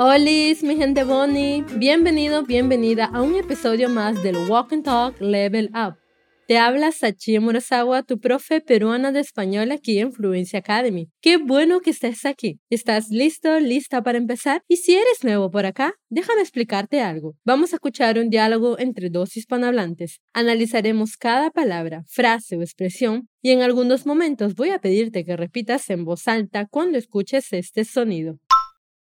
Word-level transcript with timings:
Hola, 0.00 0.18
mi 0.62 0.76
gente 0.76 1.04
Bonnie. 1.04 1.64
Bienvenido, 1.76 2.42
bienvenida 2.42 3.04
a 3.12 3.22
un 3.22 3.36
episodio 3.36 3.88
más 3.88 4.20
del 4.22 4.36
Walk 4.48 4.72
and 4.72 4.84
Talk 4.84 5.20
Level 5.20 5.70
Up. 5.74 6.07
Te 6.48 6.56
habla 6.56 6.92
Sachi 6.92 7.38
Murasawa, 7.40 8.04
tu 8.04 8.20
profe 8.20 8.62
peruana 8.62 9.12
de 9.12 9.20
español 9.20 9.70
aquí 9.70 9.98
en 9.98 10.14
Fluency 10.14 10.56
Academy. 10.56 11.10
Qué 11.20 11.36
bueno 11.36 11.80
que 11.80 11.90
estés 11.90 12.24
aquí. 12.24 12.58
¿Estás 12.70 13.10
listo, 13.10 13.60
lista 13.60 14.02
para 14.02 14.16
empezar? 14.16 14.62
Y 14.66 14.78
si 14.78 14.94
eres 14.94 15.24
nuevo 15.24 15.50
por 15.50 15.66
acá, 15.66 15.92
déjame 16.08 16.40
explicarte 16.40 17.02
algo. 17.02 17.34
Vamos 17.44 17.74
a 17.74 17.76
escuchar 17.76 18.18
un 18.18 18.30
diálogo 18.30 18.78
entre 18.78 19.10
dos 19.10 19.36
hispanohablantes. 19.36 20.20
Analizaremos 20.32 21.18
cada 21.18 21.50
palabra, 21.50 22.04
frase 22.08 22.56
o 22.56 22.62
expresión 22.62 23.28
y 23.42 23.50
en 23.50 23.60
algunos 23.60 24.06
momentos 24.06 24.54
voy 24.54 24.70
a 24.70 24.78
pedirte 24.78 25.26
que 25.26 25.36
repitas 25.36 25.90
en 25.90 26.06
voz 26.06 26.26
alta 26.28 26.66
cuando 26.70 26.96
escuches 26.96 27.52
este 27.52 27.84
sonido. 27.84 28.38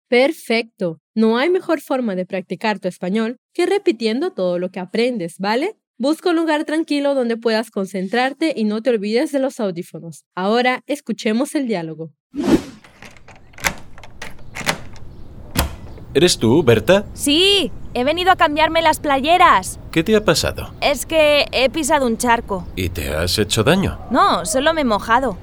Perfecto. 0.08 1.02
No 1.14 1.36
hay 1.36 1.50
mejor 1.50 1.82
forma 1.82 2.16
de 2.16 2.24
practicar 2.24 2.78
tu 2.78 2.88
español 2.88 3.36
que 3.52 3.66
repitiendo 3.66 4.32
todo 4.32 4.58
lo 4.58 4.70
que 4.70 4.80
aprendes, 4.80 5.36
¿vale? 5.38 5.76
Busca 5.98 6.28
un 6.28 6.36
lugar 6.36 6.64
tranquilo 6.64 7.14
donde 7.14 7.38
puedas 7.38 7.70
concentrarte 7.70 8.52
y 8.54 8.64
no 8.64 8.82
te 8.82 8.90
olvides 8.90 9.32
de 9.32 9.38
los 9.38 9.60
audífonos. 9.60 10.26
Ahora 10.34 10.82
escuchemos 10.86 11.54
el 11.54 11.66
diálogo. 11.66 12.12
¿Eres 16.12 16.36
tú, 16.36 16.62
Berta? 16.62 17.06
Sí, 17.14 17.72
he 17.94 18.04
venido 18.04 18.30
a 18.30 18.36
cambiarme 18.36 18.82
las 18.82 19.00
playeras. 19.00 19.80
¿Qué 19.90 20.04
te 20.04 20.14
ha 20.14 20.22
pasado? 20.22 20.70
Es 20.82 21.06
que 21.06 21.46
he 21.50 21.70
pisado 21.70 22.06
un 22.06 22.18
charco. 22.18 22.66
¿Y 22.76 22.90
te 22.90 23.14
has 23.14 23.38
hecho 23.38 23.64
daño? 23.64 23.98
No, 24.10 24.44
solo 24.44 24.74
me 24.74 24.82
he 24.82 24.84
mojado. 24.84 25.38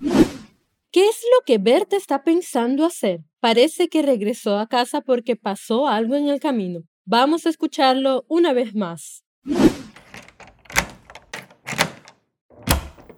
¿Qué 0.00 1.08
es 1.08 1.22
lo 1.34 1.44
que 1.46 1.56
Berta 1.56 1.96
está 1.96 2.24
pensando 2.24 2.84
hacer? 2.84 3.20
Parece 3.40 3.88
que 3.88 4.02
regresó 4.02 4.58
a 4.58 4.66
casa 4.66 5.00
porque 5.00 5.34
pasó 5.34 5.88
algo 5.88 6.14
en 6.14 6.28
el 6.28 6.40
camino. 6.40 6.82
Vamos 7.08 7.46
a 7.46 7.50
escucharlo 7.50 8.24
una 8.26 8.52
vez 8.52 8.74
más. 8.74 9.24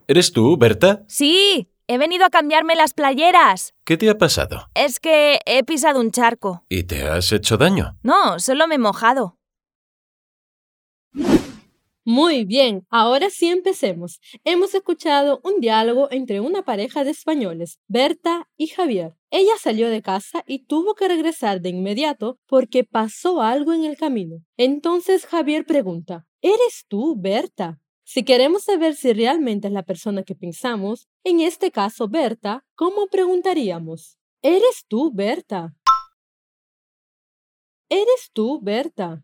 ¿Eres 0.06 0.31
tú, 0.31 0.58
Berta? 0.58 1.05
Sí, 1.08 1.70
he 1.86 1.97
venido 1.97 2.27
a 2.27 2.31
cambiarme 2.31 2.77
las 2.77 2.92
playeras. 2.92 3.72
¿Qué 3.84 3.97
te 3.97 4.11
ha 4.11 4.19
pasado? 4.19 4.69
Es 4.75 5.00
que 5.00 5.41
he 5.47 5.64
pisado 5.64 6.00
un 6.00 6.11
charco. 6.11 6.66
¿Y 6.69 6.84
te 6.84 7.09
has 7.09 7.33
hecho 7.33 7.56
daño? 7.56 7.97
No, 8.03 8.39
solo 8.39 8.69
me 8.69 8.75
he 8.75 8.78
mojado. 8.78 9.38
Muy 12.10 12.46
bien, 12.46 12.86
ahora 12.88 13.28
sí 13.28 13.50
empecemos. 13.50 14.18
Hemos 14.42 14.74
escuchado 14.74 15.42
un 15.44 15.60
diálogo 15.60 16.08
entre 16.10 16.40
una 16.40 16.62
pareja 16.62 17.04
de 17.04 17.10
españoles, 17.10 17.80
Berta 17.86 18.48
y 18.56 18.68
Javier. 18.68 19.12
Ella 19.30 19.52
salió 19.60 19.90
de 19.90 20.00
casa 20.00 20.42
y 20.46 20.64
tuvo 20.64 20.94
que 20.94 21.06
regresar 21.06 21.60
de 21.60 21.68
inmediato 21.68 22.38
porque 22.46 22.82
pasó 22.82 23.42
algo 23.42 23.74
en 23.74 23.84
el 23.84 23.98
camino. 23.98 24.38
Entonces 24.56 25.26
Javier 25.26 25.66
pregunta, 25.66 26.24
¿Eres 26.40 26.86
tú, 26.88 27.14
Berta? 27.14 27.78
Si 28.04 28.24
queremos 28.24 28.64
saber 28.64 28.94
si 28.94 29.12
realmente 29.12 29.68
es 29.68 29.74
la 29.74 29.82
persona 29.82 30.22
que 30.22 30.34
pensamos, 30.34 31.08
en 31.24 31.40
este 31.40 31.70
caso 31.70 32.08
Berta, 32.08 32.64
¿cómo 32.74 33.08
preguntaríamos? 33.08 34.16
¿Eres 34.40 34.86
tú, 34.88 35.12
Berta? 35.12 35.74
¿Eres 37.90 38.30
tú, 38.32 38.60
Berta? 38.62 39.22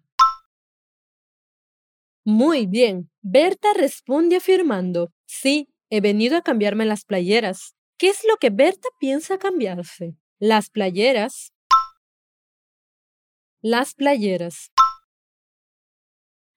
Muy 2.25 2.67
bien. 2.67 3.11
Berta 3.21 3.75
responde 3.75 4.37
afirmando, 4.37 5.13
sí, 5.27 5.69
he 5.91 6.01
venido 6.01 6.37
a 6.39 6.43
cambiarme 6.43 6.87
las 6.87 7.05
playeras. 7.05 7.75
¿Qué 7.99 8.09
es 8.09 8.25
lo 8.29 8.37
que 8.39 8.51
Berta 8.51 8.89
piensa 8.99 9.39
cambiarse? 9.39 10.17
Las 10.39 10.71
playeras. 10.71 11.53
Las 13.61 13.95
playeras. 13.95 14.71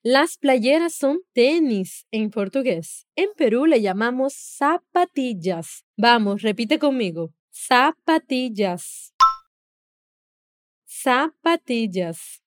Las 0.03 0.37
playeras 0.37 0.93
son 0.93 1.19
tenis 1.33 2.07
en 2.11 2.31
portugués. 2.31 3.05
En 3.15 3.29
Perú 3.35 3.65
le 3.65 3.81
llamamos 3.81 4.33
zapatillas. 4.35 5.85
Vamos, 5.97 6.43
repite 6.43 6.79
conmigo. 6.79 7.33
Zapatillas. 7.51 9.13
Zapatillas. 10.85 12.41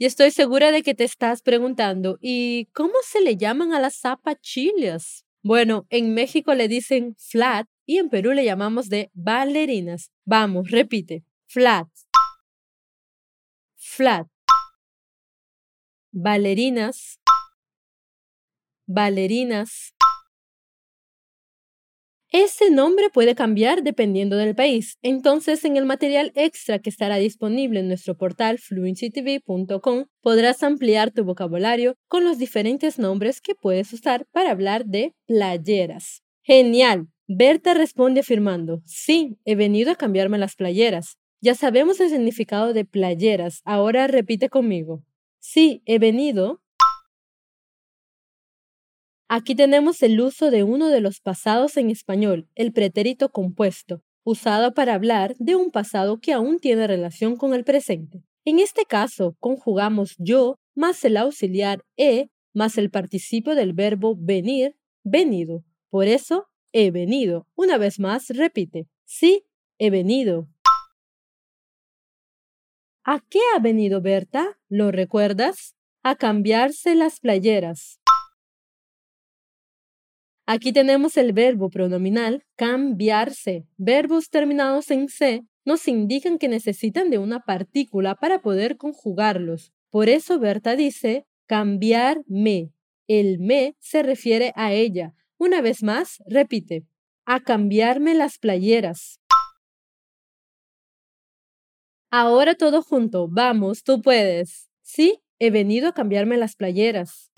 Y 0.00 0.06
estoy 0.06 0.30
segura 0.30 0.72
de 0.72 0.82
que 0.82 0.94
te 0.94 1.04
estás 1.04 1.42
preguntando, 1.42 2.16
¿y 2.22 2.70
cómo 2.72 2.94
se 3.04 3.20
le 3.20 3.36
llaman 3.36 3.74
a 3.74 3.80
las 3.80 3.96
zapatillas? 3.96 5.26
Bueno, 5.42 5.86
en 5.90 6.14
México 6.14 6.54
le 6.54 6.68
dicen 6.68 7.16
flat 7.18 7.68
y 7.84 7.98
en 7.98 8.08
Perú 8.08 8.32
le 8.32 8.42
llamamos 8.42 8.88
de 8.88 9.10
bailarinas. 9.12 10.10
Vamos, 10.24 10.70
repite. 10.70 11.22
Flat. 11.44 11.86
Flat. 13.76 14.26
Bailarinas. 16.12 17.20
Bailarinas. 18.86 19.94
Ese 22.32 22.70
nombre 22.70 23.10
puede 23.10 23.34
cambiar 23.34 23.82
dependiendo 23.82 24.36
del 24.36 24.54
país, 24.54 24.98
entonces 25.02 25.64
en 25.64 25.76
el 25.76 25.84
material 25.84 26.30
extra 26.36 26.78
que 26.78 26.88
estará 26.88 27.16
disponible 27.16 27.80
en 27.80 27.88
nuestro 27.88 28.16
portal 28.16 28.60
fluencytv.com 28.60 30.04
podrás 30.20 30.62
ampliar 30.62 31.10
tu 31.10 31.24
vocabulario 31.24 31.96
con 32.06 32.22
los 32.22 32.38
diferentes 32.38 33.00
nombres 33.00 33.40
que 33.40 33.56
puedes 33.56 33.92
usar 33.92 34.26
para 34.30 34.52
hablar 34.52 34.86
de 34.86 35.12
playeras. 35.26 36.22
Genial. 36.42 37.08
Berta 37.26 37.74
responde 37.74 38.20
afirmando, 38.20 38.80
sí, 38.86 39.36
he 39.44 39.56
venido 39.56 39.90
a 39.90 39.96
cambiarme 39.96 40.38
las 40.38 40.54
playeras. 40.54 41.16
Ya 41.40 41.56
sabemos 41.56 41.98
el 41.98 42.10
significado 42.10 42.72
de 42.72 42.84
playeras, 42.84 43.60
ahora 43.64 44.06
repite 44.06 44.48
conmigo. 44.48 45.02
Sí, 45.40 45.82
he 45.84 45.98
venido 45.98 46.60
Aquí 49.32 49.54
tenemos 49.54 50.02
el 50.02 50.20
uso 50.20 50.50
de 50.50 50.64
uno 50.64 50.88
de 50.88 51.00
los 51.00 51.20
pasados 51.20 51.76
en 51.76 51.88
español, 51.88 52.48
el 52.56 52.72
pretérito 52.72 53.28
compuesto, 53.28 54.02
usado 54.24 54.74
para 54.74 54.94
hablar 54.94 55.36
de 55.38 55.54
un 55.54 55.70
pasado 55.70 56.18
que 56.18 56.32
aún 56.32 56.58
tiene 56.58 56.88
relación 56.88 57.36
con 57.36 57.54
el 57.54 57.62
presente. 57.62 58.24
En 58.44 58.58
este 58.58 58.86
caso, 58.86 59.36
conjugamos 59.38 60.16
yo 60.18 60.58
más 60.74 61.04
el 61.04 61.16
auxiliar 61.16 61.84
e 61.96 62.28
más 62.54 62.76
el 62.76 62.90
participio 62.90 63.54
del 63.54 63.72
verbo 63.72 64.16
venir, 64.18 64.74
venido. 65.04 65.62
Por 65.90 66.08
eso, 66.08 66.48
he 66.72 66.90
venido. 66.90 67.46
Una 67.54 67.78
vez 67.78 68.00
más, 68.00 68.30
repite. 68.30 68.88
Sí, 69.04 69.46
he 69.78 69.90
venido. 69.90 70.48
¿A 73.04 73.20
qué 73.30 73.38
ha 73.54 73.60
venido 73.60 74.00
Berta? 74.00 74.58
¿Lo 74.68 74.90
recuerdas? 74.90 75.76
A 76.02 76.16
cambiarse 76.16 76.96
las 76.96 77.20
playeras. 77.20 77.99
Aquí 80.52 80.72
tenemos 80.72 81.16
el 81.16 81.32
verbo 81.32 81.70
pronominal 81.70 82.44
cambiarse. 82.56 83.68
Verbos 83.76 84.30
terminados 84.30 84.90
en 84.90 85.08
se 85.08 85.44
nos 85.64 85.86
indican 85.86 86.38
que 86.38 86.48
necesitan 86.48 87.08
de 87.08 87.18
una 87.18 87.38
partícula 87.44 88.16
para 88.16 88.42
poder 88.42 88.76
conjugarlos. 88.76 89.72
Por 89.90 90.08
eso 90.08 90.40
Berta 90.40 90.74
dice 90.74 91.24
cambiarme. 91.46 92.72
El 93.06 93.38
me 93.38 93.76
se 93.78 94.02
refiere 94.02 94.52
a 94.56 94.72
ella. 94.72 95.14
Una 95.38 95.60
vez 95.60 95.84
más, 95.84 96.20
repite. 96.26 96.84
A 97.24 97.38
cambiarme 97.38 98.16
las 98.16 98.38
playeras. 98.38 99.20
Ahora 102.10 102.56
todo 102.56 102.82
junto. 102.82 103.28
Vamos, 103.28 103.84
tú 103.84 104.02
puedes. 104.02 104.68
Sí, 104.82 105.22
he 105.38 105.52
venido 105.52 105.90
a 105.90 105.94
cambiarme 105.94 106.36
las 106.36 106.56
playeras. 106.56 107.30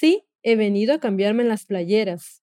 Sí, 0.00 0.26
he 0.42 0.56
venido 0.56 0.94
a 0.94 0.98
cambiarme 0.98 1.44
las 1.44 1.66
playeras. 1.66 2.42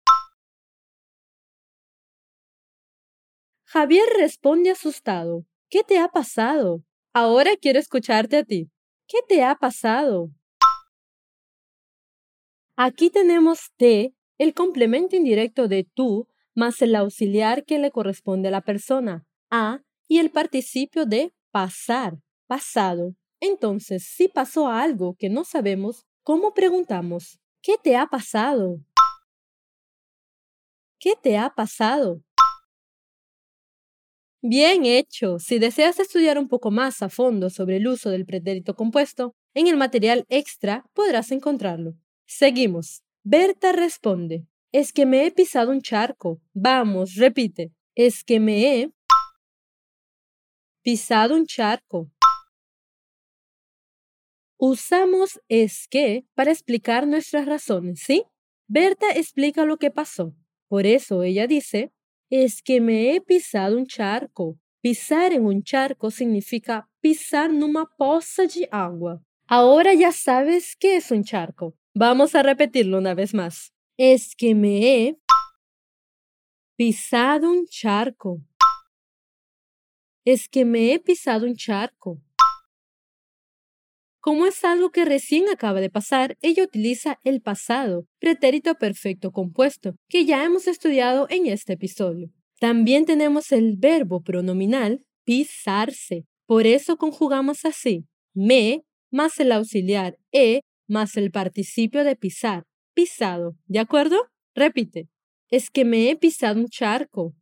Javier 3.66 4.08
responde 4.16 4.70
asustado. 4.70 5.44
¿Qué 5.68 5.82
te 5.82 5.98
ha 5.98 6.08
pasado? 6.08 6.84
Ahora 7.14 7.58
quiero 7.60 7.80
escucharte 7.80 8.38
a 8.38 8.44
ti. 8.44 8.70
¿Qué 9.08 9.18
te 9.28 9.44
ha 9.44 9.56
pasado? 9.56 10.30
Aquí 12.76 13.10
tenemos 13.10 13.72
te, 13.76 14.14
el 14.38 14.54
complemento 14.54 15.16
indirecto 15.16 15.68
de 15.68 15.84
tú, 15.84 16.28
más 16.54 16.80
el 16.84 16.96
auxiliar 16.96 17.66
que 17.66 17.80
le 17.80 17.90
corresponde 17.90 18.50
a 18.50 18.52
la 18.52 18.62
persona, 18.62 19.26
a, 19.50 19.82
y 20.08 20.20
el 20.20 20.30
participio 20.30 21.08
de 21.08 21.34
pasar, 21.50 22.20
pasado. 22.46 23.16
Entonces, 23.40 24.04
si 24.08 24.28
pasó 24.28 24.68
algo 24.68 25.16
que 25.18 25.30
no 25.30 25.44
sabemos, 25.44 26.06
¿cómo 26.22 26.54
preguntamos? 26.54 27.40
¿Qué 27.68 27.76
te 27.84 27.98
ha 27.98 28.08
pasado? 28.08 28.80
¿Qué 30.98 31.16
te 31.22 31.38
ha 31.38 31.50
pasado? 31.50 32.24
Bien 34.42 34.86
hecho. 34.86 35.38
Si 35.38 35.60
deseas 35.60 36.00
estudiar 36.00 36.38
un 36.40 36.48
poco 36.48 36.72
más 36.72 37.02
a 37.02 37.10
fondo 37.10 37.50
sobre 37.50 37.76
el 37.76 37.88
uso 37.90 38.10
del 38.10 38.26
pretérito 38.26 38.74
compuesto, 38.74 39.36
en 39.54 39.68
el 39.68 39.76
material 39.76 40.24
extra 40.30 40.86
podrás 40.94 41.30
encontrarlo. 41.34 41.96
Seguimos. 42.26 43.04
Berta 43.26 43.74
responde. 43.74 44.48
Es 44.72 44.94
que 44.94 45.06
me 45.06 45.26
he 45.26 45.32
pisado 45.32 45.72
un 45.72 45.82
charco. 45.82 46.40
Vamos, 46.54 47.16
repite. 47.16 47.74
Es 47.96 48.24
que 48.24 48.40
me 48.40 48.80
he 48.80 48.92
pisado 50.84 51.36
un 51.36 51.46
charco. 51.46 52.10
Usamos 54.60 55.40
es 55.50 55.88
que 55.88 56.26
para 56.34 56.52
explicar 56.52 57.08
nuestras 57.08 57.46
razones, 57.46 58.02
¿sí? 58.04 58.24
Berta 58.68 59.12
explica 59.12 59.66
lo 59.66 59.78
que 59.78 59.92
pasó. 59.92 60.34
Por 60.68 60.88
eso 60.88 61.22
ella 61.22 61.46
dice, 61.46 61.94
es 62.30 62.64
que 62.64 62.82
me 62.82 63.16
he 63.16 63.22
pisado 63.22 63.78
un 63.78 63.86
charco. 63.86 64.58
Pisar 64.82 65.32
en 65.34 65.46
un 65.46 65.64
charco 65.64 66.10
significa 66.10 66.90
pisar 67.02 67.54
numa 67.54 67.86
poça 67.98 68.48
de 68.48 68.68
agua. 68.72 69.22
Ahora 69.48 69.94
ya 69.94 70.12
sabes 70.12 70.76
qué 70.76 70.98
es 70.98 71.12
un 71.12 71.24
charco. 71.24 71.76
Vamos 71.94 72.36
a 72.36 72.44
repetirlo 72.44 72.98
una 72.98 73.14
vez 73.14 73.34
más. 73.34 73.74
Es 73.96 74.36
que 74.36 74.56
me 74.56 75.06
he 75.08 75.18
pisado 76.76 77.52
un 77.52 77.66
charco. 77.68 78.42
Es 80.26 80.50
que 80.50 80.66
me 80.66 80.94
he 80.94 81.00
pisado 81.00 81.46
un 81.46 81.56
charco. 81.56 82.22
Como 84.28 84.46
es 84.46 84.66
algo 84.66 84.90
que 84.90 85.06
recién 85.06 85.48
acaba 85.48 85.80
de 85.80 85.90
pasar, 85.90 86.38
ella 86.42 86.62
utiliza 86.62 87.18
el 87.24 87.40
pasado, 87.40 88.08
pretérito 88.20 88.76
perfecto 88.76 89.32
compuesto, 89.32 89.96
que 90.10 90.26
ya 90.26 90.44
hemos 90.44 90.68
estudiado 90.68 91.28
en 91.30 91.48
este 91.48 91.72
episodio. 91.72 92.28
También 92.60 93.06
tenemos 93.06 93.54
el 93.54 93.78
verbo 93.78 94.22
pronominal 94.22 95.02
pisarse. 95.24 96.26
Por 96.46 96.68
eso 96.68 96.98
conjugamos 96.98 97.64
así: 97.64 98.04
me 98.34 98.84
más 99.14 99.40
el 99.40 99.50
auxiliar 99.54 100.18
e 100.34 100.60
más 100.90 101.16
el 101.16 101.32
participio 101.32 102.04
de 102.04 102.18
pisar. 102.18 102.66
Pisado. 102.94 103.56
¿De 103.66 103.80
acuerdo? 103.80 104.18
Repite. 104.54 105.08
Es 105.50 105.70
que 105.70 105.86
me 105.86 106.10
he 106.10 106.18
pisado 106.18 106.60
un 106.60 106.68
charco. 106.68 107.34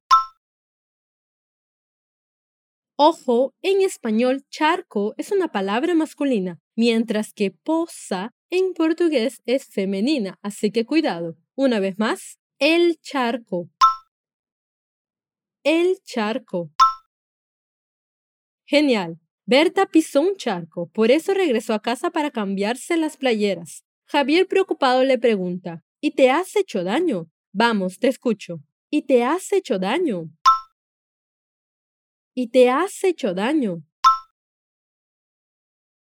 Ojo, 2.98 3.54
en 3.62 3.82
español 3.82 4.46
charco 4.50 5.16
es 5.18 5.34
una 5.34 5.52
palabra 5.52 5.94
masculina, 5.96 6.62
mientras 6.78 7.34
que 7.34 7.52
poza 7.52 8.32
en 8.50 8.74
portugués 8.74 9.42
es 9.46 9.66
femenina, 9.66 10.40
así 10.42 10.72
que 10.72 10.86
cuidado. 10.86 11.36
Una 11.56 11.82
vez 11.82 12.00
más, 12.00 12.40
el 12.58 12.98
charco. 13.02 13.70
El 15.64 15.98
charco. 16.04 16.72
Genial. 18.66 19.20
Berta 19.46 19.88
pisó 19.88 20.22
un 20.22 20.38
charco, 20.38 20.90
por 20.94 21.12
eso 21.12 21.34
regresó 21.34 21.74
a 21.74 21.82
casa 21.82 22.12
para 22.12 22.32
cambiarse 22.32 22.96
las 22.96 23.18
playeras. 23.18 23.84
Javier 24.06 24.48
preocupado 24.48 25.04
le 25.04 25.20
pregunta, 25.20 25.84
¿y 26.00 26.12
te 26.12 26.30
has 26.30 26.56
hecho 26.56 26.86
daño? 26.86 27.30
Vamos, 27.52 28.00
te 28.00 28.08
escucho. 28.08 28.62
¿Y 28.90 29.02
te 29.02 29.26
has 29.26 29.52
hecho 29.52 29.80
daño? 29.80 30.30
Y 32.36 32.50
te 32.50 32.70
has 32.70 33.04
hecho 33.04 33.34
daño. 33.34 33.84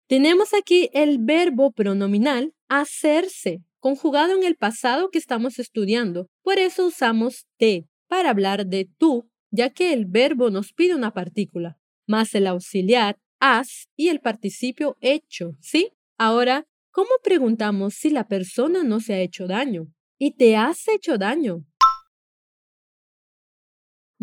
Tenemos 0.07 0.53
aquí 0.53 0.89
el 0.93 1.17
verbo 1.19 1.71
pronominal 1.71 2.53
hacerse, 2.69 3.63
conjugado 3.79 4.37
en 4.37 4.43
el 4.43 4.55
pasado 4.55 5.09
que 5.09 5.17
estamos 5.17 5.57
estudiando. 5.57 6.27
Por 6.43 6.59
eso 6.59 6.85
usamos 6.85 7.47
te 7.57 7.87
para 8.07 8.29
hablar 8.29 8.67
de 8.67 8.89
tú, 8.97 9.29
ya 9.51 9.71
que 9.71 9.93
el 9.93 10.05
verbo 10.05 10.49
nos 10.51 10.73
pide 10.73 10.95
una 10.95 11.13
partícula, 11.13 11.77
más 12.07 12.35
el 12.35 12.47
auxiliar 12.47 13.17
has 13.39 13.89
y 13.95 14.09
el 14.09 14.19
participio 14.19 14.97
hecho, 15.01 15.57
¿sí? 15.59 15.93
Ahora, 16.17 16.67
¿cómo 16.91 17.09
preguntamos 17.23 17.95
si 17.95 18.11
la 18.11 18.27
persona 18.27 18.83
no 18.83 18.99
se 18.99 19.15
ha 19.15 19.21
hecho 19.21 19.47
daño? 19.47 19.87
¿Y 20.19 20.35
te 20.35 20.55
has 20.55 20.87
hecho 20.87 21.17
daño? 21.17 21.65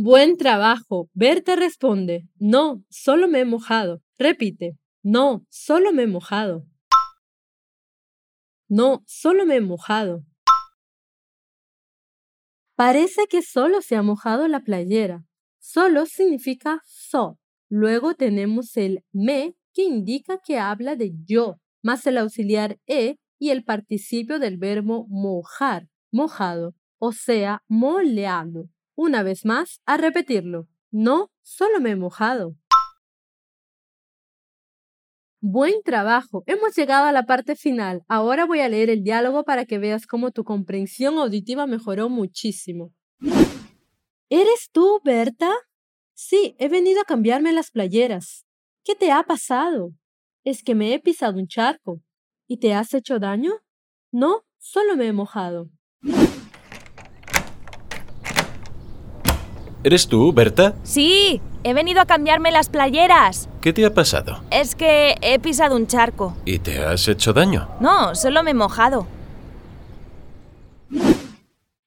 Buen 0.00 0.36
trabajo. 0.36 1.10
Berta 1.12 1.56
responde, 1.56 2.28
no, 2.38 2.84
solo 2.88 3.26
me 3.26 3.40
he 3.40 3.44
mojado. 3.44 4.00
Repite, 4.16 4.78
no, 5.02 5.44
solo 5.48 5.92
me 5.92 6.04
he 6.04 6.06
mojado. 6.06 6.64
No, 8.68 9.02
solo 9.08 9.44
me 9.44 9.56
he 9.56 9.60
mojado. 9.60 10.22
Parece 12.76 13.26
que 13.28 13.42
solo 13.42 13.82
se 13.82 13.96
ha 13.96 14.02
mojado 14.02 14.46
la 14.46 14.60
playera. 14.60 15.24
Solo 15.58 16.06
significa 16.06 16.80
so. 16.86 17.40
Luego 17.68 18.14
tenemos 18.14 18.76
el 18.76 19.02
me 19.10 19.56
que 19.74 19.82
indica 19.82 20.38
que 20.38 20.60
habla 20.60 20.94
de 20.94 21.10
yo, 21.24 21.56
más 21.82 22.06
el 22.06 22.18
auxiliar 22.18 22.78
e 22.86 23.16
y 23.36 23.50
el 23.50 23.64
participio 23.64 24.38
del 24.38 24.58
verbo 24.58 25.08
mojar, 25.08 25.88
mojado, 26.12 26.76
o 26.98 27.10
sea, 27.10 27.64
moleado. 27.66 28.68
Una 29.00 29.22
vez 29.22 29.44
más, 29.44 29.80
a 29.86 29.96
repetirlo. 29.96 30.66
No, 30.90 31.30
solo 31.40 31.78
me 31.78 31.90
he 31.90 31.94
mojado. 31.94 32.56
Buen 35.40 35.84
trabajo. 35.84 36.42
Hemos 36.46 36.74
llegado 36.74 37.04
a 37.04 37.12
la 37.12 37.22
parte 37.24 37.54
final. 37.54 38.02
Ahora 38.08 38.44
voy 38.44 38.58
a 38.58 38.68
leer 38.68 38.90
el 38.90 39.04
diálogo 39.04 39.44
para 39.44 39.66
que 39.66 39.78
veas 39.78 40.04
cómo 40.08 40.32
tu 40.32 40.42
comprensión 40.42 41.16
auditiva 41.18 41.68
mejoró 41.68 42.08
muchísimo. 42.08 42.92
¿Eres 44.30 44.68
tú, 44.72 45.00
Berta? 45.04 45.52
Sí, 46.14 46.56
he 46.58 46.68
venido 46.68 47.00
a 47.00 47.04
cambiarme 47.04 47.52
las 47.52 47.70
playeras. 47.70 48.46
¿Qué 48.82 48.96
te 48.96 49.12
ha 49.12 49.22
pasado? 49.22 49.92
Es 50.42 50.64
que 50.64 50.74
me 50.74 50.92
he 50.92 50.98
pisado 50.98 51.38
un 51.38 51.46
charco. 51.46 52.02
¿Y 52.48 52.56
te 52.56 52.74
has 52.74 52.92
hecho 52.94 53.20
daño? 53.20 53.52
No, 54.10 54.42
solo 54.58 54.96
me 54.96 55.06
he 55.06 55.12
mojado. 55.12 55.70
¿Eres 59.88 60.06
tú, 60.06 60.34
Berta? 60.34 60.74
Sí, 60.82 61.40
he 61.64 61.72
venido 61.72 62.02
a 62.02 62.04
cambiarme 62.04 62.50
las 62.50 62.68
playeras. 62.68 63.48
¿Qué 63.62 63.72
te 63.72 63.86
ha 63.86 63.94
pasado? 63.94 64.42
Es 64.50 64.74
que 64.74 65.14
he 65.22 65.38
pisado 65.38 65.76
un 65.76 65.86
charco. 65.86 66.36
¿Y 66.44 66.58
te 66.58 66.84
has 66.84 67.08
hecho 67.08 67.32
daño? 67.32 67.70
No, 67.80 68.14
solo 68.14 68.42
me 68.42 68.50
he 68.50 68.54
mojado. 68.54 69.06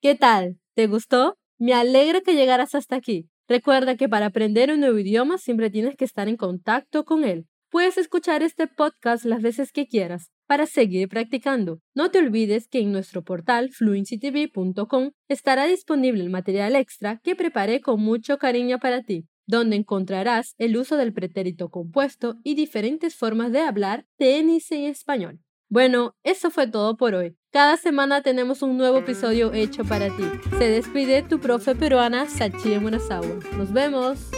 ¿Qué 0.01 0.15
tal? 0.15 0.57
¿Te 0.73 0.87
gustó? 0.87 1.37
Me 1.59 1.75
alegra 1.75 2.21
que 2.21 2.33
llegaras 2.33 2.73
hasta 2.73 2.95
aquí. 2.95 3.29
Recuerda 3.47 3.95
que 3.95 4.09
para 4.09 4.25
aprender 4.25 4.71
un 4.71 4.79
nuevo 4.79 4.97
idioma 4.97 5.37
siempre 5.37 5.69
tienes 5.69 5.95
que 5.95 6.05
estar 6.05 6.27
en 6.27 6.37
contacto 6.37 7.05
con 7.05 7.23
él. 7.23 7.45
Puedes 7.71 7.97
escuchar 7.97 8.43
este 8.43 8.67
podcast 8.67 9.23
las 9.23 9.41
veces 9.41 9.71
que 9.71 9.87
quieras 9.87 10.29
para 10.45 10.65
seguir 10.65 11.07
practicando. 11.07 11.79
No 11.95 12.11
te 12.11 12.19
olvides 12.19 12.67
que 12.67 12.79
en 12.79 12.91
nuestro 12.91 13.23
portal 13.23 13.69
fluencytv.com 13.71 15.11
estará 15.29 15.67
disponible 15.67 16.21
el 16.21 16.29
material 16.29 16.75
extra 16.75 17.21
que 17.23 17.33
preparé 17.33 17.79
con 17.79 18.01
mucho 18.01 18.37
cariño 18.37 18.79
para 18.79 19.03
ti, 19.03 19.25
donde 19.47 19.77
encontrarás 19.77 20.53
el 20.57 20.75
uso 20.75 20.97
del 20.97 21.13
pretérito 21.13 21.69
compuesto 21.69 22.35
y 22.43 22.55
diferentes 22.55 23.15
formas 23.15 23.53
de 23.53 23.61
hablar 23.61 24.05
tenis 24.17 24.69
en 24.73 24.83
español. 24.83 25.39
Bueno, 25.69 26.17
eso 26.23 26.51
fue 26.51 26.67
todo 26.67 26.97
por 26.97 27.15
hoy. 27.15 27.37
Cada 27.53 27.77
semana 27.77 28.21
tenemos 28.21 28.61
un 28.63 28.75
nuevo 28.75 28.97
episodio 28.97 29.53
hecho 29.53 29.85
para 29.85 30.13
ti. 30.17 30.23
Se 30.57 30.69
despide 30.69 31.23
tu 31.23 31.39
profe 31.39 31.73
peruana 31.75 32.27
Sachie 32.27 32.81
Munazawa. 32.81 33.39
Nos 33.57 33.71
vemos. 33.71 34.29